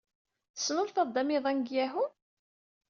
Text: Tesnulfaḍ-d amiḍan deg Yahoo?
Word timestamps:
Tesnulfaḍ-d 0.55 1.21
amiḍan 1.21 1.57
deg 1.61 1.71
Yahoo? 1.75 2.09